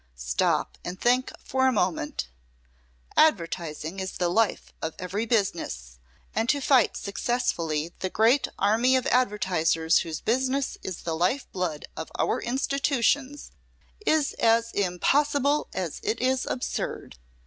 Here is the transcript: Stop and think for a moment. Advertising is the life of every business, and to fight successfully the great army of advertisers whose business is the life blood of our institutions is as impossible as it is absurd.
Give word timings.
Stop 0.15 0.79
and 0.83 0.99
think 0.99 1.31
for 1.43 1.67
a 1.67 1.71
moment. 1.71 2.27
Advertising 3.15 3.99
is 3.99 4.13
the 4.13 4.29
life 4.29 4.73
of 4.81 4.95
every 4.97 5.27
business, 5.27 5.99
and 6.33 6.49
to 6.49 6.59
fight 6.59 6.97
successfully 6.97 7.93
the 7.99 8.09
great 8.09 8.47
army 8.57 8.95
of 8.95 9.05
advertisers 9.05 9.99
whose 9.99 10.19
business 10.19 10.75
is 10.81 11.03
the 11.03 11.15
life 11.15 11.45
blood 11.51 11.85
of 11.95 12.11
our 12.17 12.41
institutions 12.41 13.51
is 14.03 14.33
as 14.39 14.71
impossible 14.71 15.67
as 15.71 15.99
it 16.01 16.19
is 16.19 16.47
absurd. 16.49 17.19